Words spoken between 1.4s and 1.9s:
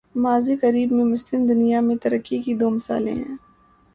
دنیا